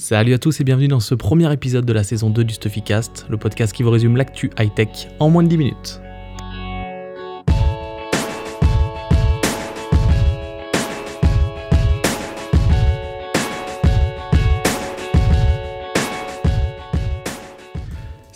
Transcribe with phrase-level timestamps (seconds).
[0.00, 3.26] Salut à tous et bienvenue dans ce premier épisode de la saison 2 du Stuffycast,
[3.28, 6.00] le podcast qui vous résume l'actu high-tech en moins de 10 minutes.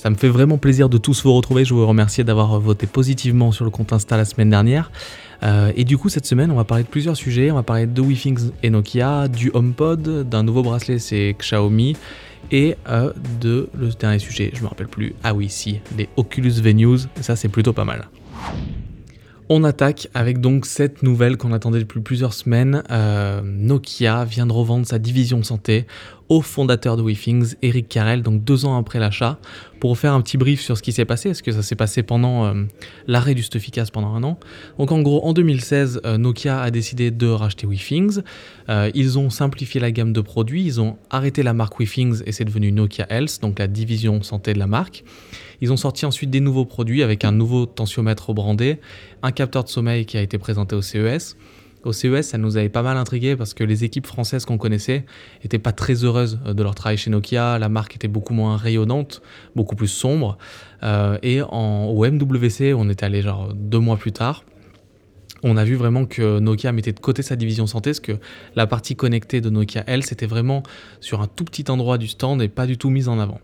[0.05, 1.65] Ça me fait vraiment plaisir de tous vous retrouver.
[1.65, 4.93] Je vous remercie d'avoir voté positivement sur le compte Insta la semaine dernière.
[5.43, 7.51] Euh, et du coup, cette semaine, on va parler de plusieurs sujets.
[7.51, 11.97] On va parler de WeThings et Nokia, du HomePod, d'un nouveau bracelet, c'est Xiaomi,
[12.51, 15.15] et euh, de le dernier sujet, je me rappelle plus.
[15.23, 17.09] Ah oui, si, les Oculus Venues.
[17.23, 18.07] Ça, c'est plutôt pas mal.
[19.51, 22.83] On attaque avec donc cette nouvelle qu'on attendait depuis plusieurs semaines.
[22.91, 25.87] Euh, Nokia vient de revendre sa division santé
[26.31, 29.39] au fondateur de WeThings, Eric Carrel, donc deux ans après l'achat,
[29.81, 31.29] pour faire un petit brief sur ce qui s'est passé.
[31.29, 32.65] Est-ce que ça s'est passé pendant euh,
[33.07, 34.39] l'arrêt du Stuffycast pendant un an?
[34.79, 38.23] Donc en gros, en 2016, euh, Nokia a décidé de racheter WeThings.
[38.95, 42.47] ils ont simplifié la gamme de produits, ils ont arrêté la marque WeThings et c'est
[42.47, 45.05] devenu Nokia Health, donc la division santé de la marque.
[45.65, 48.81] Ils ont sorti ensuite des nouveaux produits avec un nouveau tensiomètre brandé,
[49.23, 51.39] un capteur de sommeil qui a été présenté au CES.
[51.85, 55.07] Au CES, ça nous avait pas mal intrigué parce que les équipes françaises qu'on connaissait
[55.43, 57.59] n'étaient pas très heureuses de leur travail chez Nokia.
[57.59, 59.23] La marque était beaucoup moins rayonnante,
[59.57, 60.37] beaucoup plus sombre.
[60.83, 64.45] Euh, et au MWC, on est allé genre deux mois plus tard.
[65.47, 68.13] On a vu vraiment que Nokia mettait de côté sa division santé, parce que
[68.57, 70.63] la partie connectée de Nokia, elle, c'était vraiment
[71.01, 73.43] sur un tout petit endroit du stand et pas du tout mise en avant.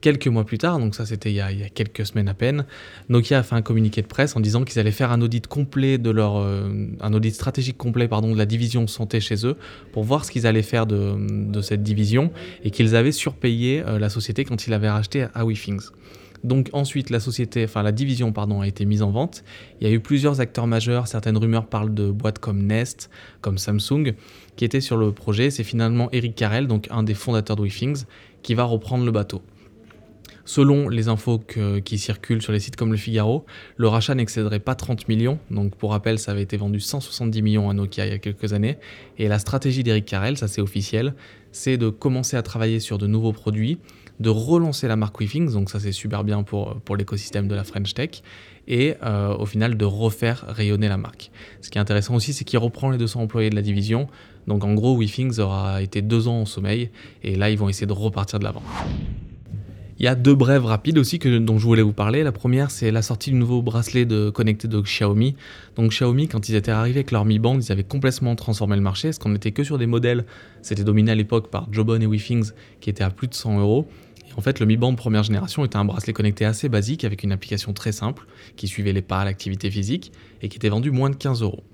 [0.00, 2.66] Quelques mois plus tard, donc ça c'était il, y a quelques semaines à peine,
[3.08, 5.98] Nokia a fait un communiqué de presse en disant qu'ils allaient faire un audit complet
[5.98, 6.68] de leur, euh,
[7.00, 9.56] un audit stratégique complet pardon de la division santé chez eux
[9.92, 12.30] pour voir ce qu'ils allaient faire de, cette division
[12.62, 15.90] et qu'ils avaient surpayé euh, la société quand ils l'avaient racheté à WeThings.
[16.46, 19.42] Donc ensuite, la société, enfin la division pardon, a été mise en vente.
[19.80, 21.08] Il y a eu plusieurs acteurs majeurs.
[21.08, 24.14] Certaines rumeurs parlent de boîtes comme Nest, comme Samsung,
[24.54, 25.50] qui étaient sur le projet.
[25.50, 28.04] C'est finalement Eric Carrel, donc un des fondateurs de WeThings,
[28.42, 29.42] qui va reprendre le bateau.
[30.44, 31.40] Selon les infos
[31.84, 33.44] qui circulent sur les sites comme le Figaro,
[33.76, 35.40] le rachat n'excéderait pas 30 millions.
[35.50, 38.52] Donc pour rappel, ça avait été vendu 170 millions à Nokia il y a quelques
[38.52, 38.78] années.
[39.18, 41.14] Et la stratégie d'Eric Carrel, ça c'est officiel,
[41.50, 43.78] c'est de commencer à travailler sur de nouveaux produits,
[44.20, 47.64] de relancer la marque WeThings, donc ça c'est super bien pour, pour l'écosystème de la
[47.64, 48.22] French Tech,
[48.68, 51.30] et euh, au final de refaire rayonner la marque.
[51.60, 54.08] Ce qui est intéressant aussi, c'est qu'il reprend les 200 employés de la division.
[54.46, 56.90] Donc en gros, WeThings aura été deux ans en sommeil,
[57.22, 58.62] et là ils vont essayer de repartir de l'avant.
[59.98, 62.22] Il y a deux brèves rapides aussi que, dont je voulais vous parler.
[62.22, 65.36] La première, c'est la sortie du nouveau bracelet connecté de Xiaomi.
[65.74, 68.82] Donc Xiaomi, quand ils étaient arrivés avec leur Mi Band, ils avaient complètement transformé le
[68.82, 70.26] marché, parce qu'on n'était que sur des modèles,
[70.60, 72.50] c'était dominé à l'époque par Jobon et WeThings,
[72.80, 73.88] qui étaient à plus de 100 euros.
[74.36, 77.32] En fait, le Mi Band première génération était un bracelet connecté assez basique, avec une
[77.32, 78.26] application très simple,
[78.56, 81.64] qui suivait les pas, l'activité physique, et qui était vendu moins de 15 euros.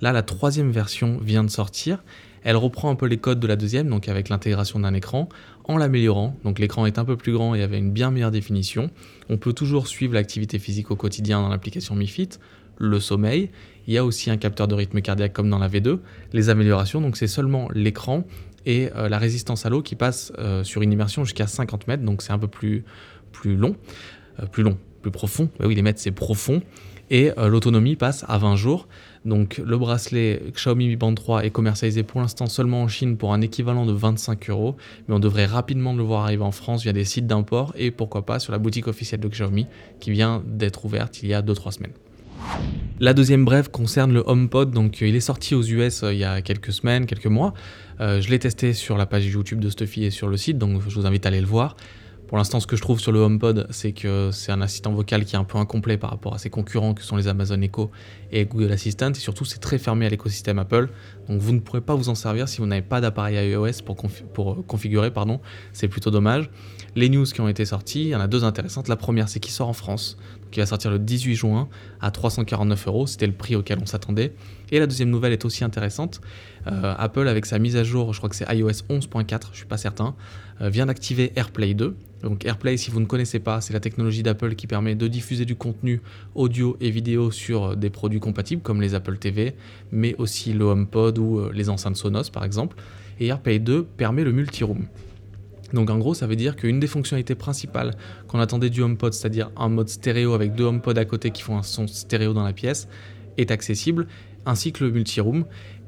[0.00, 2.02] Là, la troisième version vient de sortir.
[2.42, 5.28] Elle reprend un peu les codes de la deuxième, donc avec l'intégration d'un écran,
[5.64, 6.36] en l'améliorant.
[6.44, 8.90] Donc l'écran est un peu plus grand et avait une bien meilleure définition.
[9.28, 12.30] On peut toujours suivre l'activité physique au quotidien dans l'application MiFit,
[12.78, 13.50] le sommeil.
[13.86, 15.98] Il y a aussi un capteur de rythme cardiaque comme dans la V2.
[16.32, 18.24] Les améliorations, donc c'est seulement l'écran
[18.66, 22.02] et euh, la résistance à l'eau qui passe euh, sur une immersion jusqu'à 50 mètres,
[22.02, 22.84] donc c'est un peu plus,
[23.32, 23.76] plus long,
[24.40, 25.48] euh, plus long, plus profond.
[25.60, 26.62] oui, les mètres c'est profond
[27.10, 28.86] et l'autonomie passe à 20 jours.
[29.24, 33.32] Donc le bracelet Xiaomi Mi Band 3 est commercialisé pour l'instant seulement en Chine pour
[33.32, 34.76] un équivalent de 25 euros,
[35.08, 38.26] mais on devrait rapidement le voir arriver en France via des sites d'import et pourquoi
[38.26, 39.66] pas sur la boutique officielle de Xiaomi
[40.00, 41.94] qui vient d'être ouverte il y a 2-3 semaines.
[43.00, 46.24] La deuxième brève concerne le HomePod, donc il est sorti aux US euh, il y
[46.24, 47.54] a quelques semaines, quelques mois.
[48.00, 50.82] Euh, je l'ai testé sur la page YouTube de Stuffy et sur le site, donc
[50.88, 51.76] je vous invite à aller le voir.
[52.28, 55.24] Pour l'instant, ce que je trouve sur le HomePod, c'est que c'est un assistant vocal
[55.24, 57.90] qui est un peu incomplet par rapport à ses concurrents que sont les Amazon Echo
[58.30, 59.12] et Google Assistant.
[59.12, 60.90] Et surtout, c'est très fermé à l'écosystème Apple.
[61.26, 63.96] Donc, vous ne pourrez pas vous en servir si vous n'avez pas d'appareil iOS pour,
[64.50, 65.10] euh, configurer.
[65.10, 65.40] Pardon.
[65.72, 66.50] C'est plutôt dommage.
[66.96, 68.88] Les news qui ont été sorties, il y en a deux intéressantes.
[68.88, 70.18] La première, c'est qu'il sort en France,
[70.50, 71.68] qui va sortir le 18 juin
[72.00, 73.06] à 349 euros.
[73.06, 74.32] C'était le prix auquel on s'attendait.
[74.70, 76.20] Et la deuxième nouvelle est aussi intéressante.
[76.66, 79.66] Euh, Apple, avec sa mise à jour, je crois que c'est iOS 11.4, je suis
[79.66, 80.14] pas certain,
[80.60, 81.96] euh, vient d'activer AirPlay 2.
[82.22, 85.44] Donc AirPlay, si vous ne connaissez pas, c'est la technologie d'Apple qui permet de diffuser
[85.44, 86.02] du contenu
[86.34, 89.54] audio et vidéo sur des produits compatibles comme les Apple TV,
[89.92, 92.76] mais aussi le HomePod ou euh, les enceintes Sonos par exemple.
[93.20, 94.86] Et AirPlay 2 permet le multi-room.
[95.72, 97.94] Donc en gros, ça veut dire qu'une des fonctionnalités principales
[98.26, 101.58] qu'on attendait du HomePod, c'est-à-dire un mode stéréo avec deux HomePod à côté qui font
[101.58, 102.88] un son stéréo dans la pièce,
[103.36, 104.06] est accessible,
[104.46, 105.44] ainsi que le multi-room.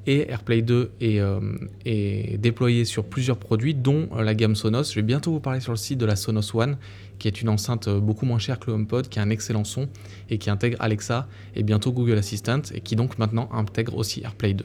[0.06, 1.40] Et AirPlay 2 euh,
[1.84, 4.84] est, déployé sur plusieurs produits, dont euh, la gamme Sonos.
[4.84, 6.78] Je vais bientôt vous parler sur le site de la Sonos One,
[7.18, 9.64] qui est une enceinte euh, beaucoup moins chère que le HomePod, qui a un excellent
[9.64, 9.88] son
[10.30, 14.54] et qui intègre Alexa et bientôt Google Assistant, et qui donc maintenant intègre aussi AirPlay
[14.54, 14.64] 2.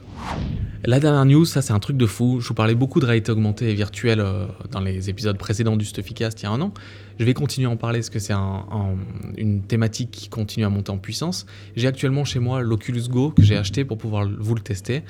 [0.87, 2.39] La dernière news, ça c'est un truc de fou.
[2.41, 4.23] Je vous parlais beaucoup de réalité augmentée et virtuelle
[4.69, 6.75] dans les épisodes précédents du Stuffycast il y a un an.
[7.17, 8.35] Je vais continuer à en parler parce que c'est
[9.35, 11.47] une thématique qui continue à monter en puissance.
[11.75, 15.01] J'ai actuellement chez moi l'Oculus Go que j'ai acheté pour pouvoir vous le tester.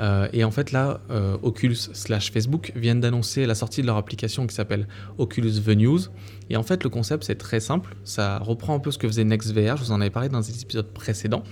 [0.00, 3.96] Euh, et en fait, là, euh, Oculus slash Facebook viennent d'annoncer la sortie de leur
[3.96, 4.86] application qui s'appelle
[5.16, 6.10] Oculus Venues.
[6.50, 7.94] Et en fait, le concept, c'est très simple.
[8.04, 9.78] Ça reprend un peu ce que faisait NextVR.
[9.78, 11.42] Je vous en avais parlé dans des épisodes précédents.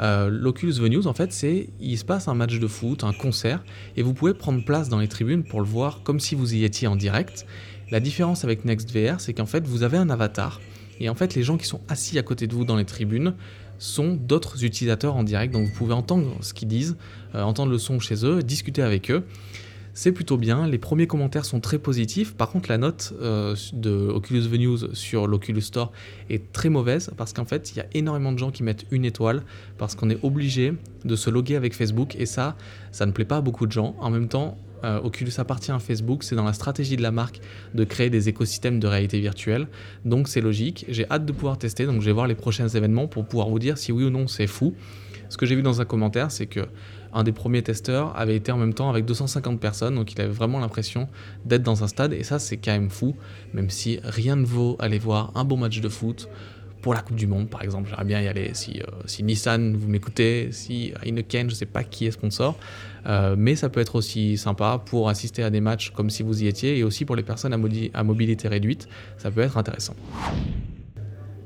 [0.00, 3.62] Euh, L'Oculus Venues, en fait, c'est il se passe un match de foot, un concert,
[3.96, 6.64] et vous pouvez prendre place dans les tribunes pour le voir comme si vous y
[6.64, 7.46] étiez en direct.
[7.90, 10.60] La différence avec NextVR, c'est qu'en fait, vous avez un avatar,
[11.00, 13.34] et en fait, les gens qui sont assis à côté de vous dans les tribunes
[13.78, 16.96] sont d'autres utilisateurs en direct, donc vous pouvez entendre ce qu'ils disent,
[17.34, 19.24] euh, entendre le son chez eux, discuter avec eux.
[19.94, 23.90] C'est plutôt bien, les premiers commentaires sont très positifs, par contre la note euh, de
[23.90, 25.92] Oculus Venues sur l'Oculus Store
[26.30, 29.04] est très mauvaise parce qu'en fait il y a énormément de gens qui mettent une
[29.04, 29.42] étoile
[29.76, 30.72] parce qu'on est obligé
[31.04, 32.56] de se loguer avec Facebook et ça,
[32.90, 33.94] ça ne plaît pas à beaucoup de gens.
[34.00, 37.40] En même temps, euh, Oculus appartient à Facebook, c'est dans la stratégie de la marque
[37.74, 39.68] de créer des écosystèmes de réalité virtuelle,
[40.04, 40.84] donc c'est logique.
[40.88, 43.58] J'ai hâte de pouvoir tester, donc je vais voir les prochains événements pour pouvoir vous
[43.58, 44.74] dire si oui ou non c'est fou.
[45.28, 46.60] Ce que j'ai vu dans un commentaire, c'est que
[47.14, 50.32] un des premiers testeurs avait été en même temps avec 250 personnes, donc il avait
[50.32, 51.08] vraiment l'impression
[51.44, 53.14] d'être dans un stade, et ça c'est quand même fou,
[53.52, 56.28] même si rien ne vaut aller voir un bon match de foot
[56.82, 57.88] pour la Coupe du Monde, par exemple.
[57.88, 61.84] J'aimerais bien y aller si, euh, Nissan, vous m'écoutez, si Heineken, je ne sais pas
[61.84, 62.58] qui est sponsor.
[63.06, 66.42] Euh, mais ça peut être aussi sympa pour assister à des matchs comme si vous
[66.42, 67.54] y étiez et aussi pour les personnes
[67.94, 68.88] à mobilité réduite.
[69.16, 69.94] Ça peut être intéressant.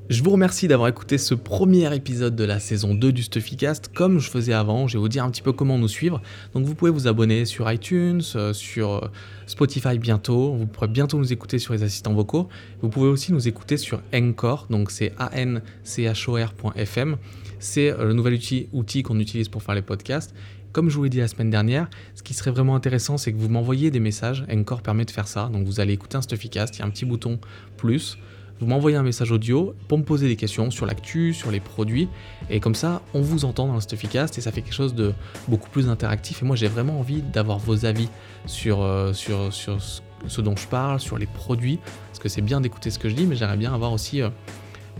[0.09, 3.89] Je vous remercie d'avoir écouté ce premier épisode de la saison 2 du Stuffycast.
[3.93, 6.23] Comme je faisais avant, je vais vous dire un petit peu comment nous suivre.
[6.55, 9.09] Donc vous pouvez vous abonner sur iTunes, euh, sur euh,
[9.49, 10.55] Spotify bientôt.
[10.55, 12.49] Vous pourrez bientôt nous écouter sur les assistants vocaux.
[12.83, 17.17] Vous pouvez aussi nous écouter sur Encore, donc c'est anchor.fm.
[17.59, 20.37] C'est euh, le nouvel outil, outil qu'on utilise pour faire les podcasts.
[20.71, 23.39] Comme je vous l'ai dit la semaine dernière, ce qui serait vraiment intéressant, c'est que
[23.39, 24.45] vous m'envoyiez des messages.
[24.53, 25.51] Encore permet de faire ça.
[25.53, 27.41] Donc vous allez écouter un Stuffycast, il y a un petit bouton
[27.77, 28.19] plus
[28.61, 32.09] vous m'envoyez un message audio pour me poser des questions sur l'actu, sur les produits,
[32.49, 35.13] et comme ça, on vous entend dans le Stuffycast et ça fait quelque chose de
[35.49, 36.43] beaucoup plus interactif.
[36.43, 38.09] Et moi, j'ai vraiment envie d'avoir vos avis
[38.47, 42.99] sur, euh, ce dont je parle, sur les produits, parce que c'est bien d'écouter ce
[42.99, 44.31] que je dis, mais j'aimerais bien avoir aussi euh,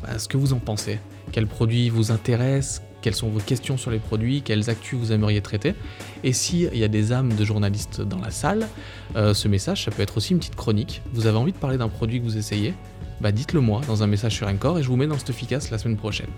[0.03, 0.99] bah, ce que vous en pensez.
[1.33, 5.41] Quels produits vous intéressent quelles sont vos questions sur les produits, quelles actus vous aimeriez
[5.41, 5.77] traiter.
[6.25, 8.67] Et s'il y a des âmes de journalistes dans la salle,
[9.15, 11.03] euh, ce message, ça peut être aussi une petite chronique.
[11.13, 12.75] Vous avez envie de parler d'un produit que vous essayez,
[13.21, 15.71] bah dites-le moi dans un message sur Encore et je vous mets dans ce efficace
[15.71, 16.31] la semaine prochaine.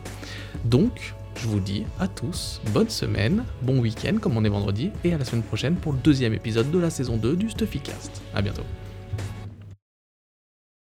[0.66, 5.14] Donc, je vous dis à tous, bonne semaine, bon week-end comme on est vendredi, et
[5.14, 8.20] à la semaine prochaine pour le deuxième épisode de la saison 2 du Stuffycast.
[8.34, 8.64] A bientôt.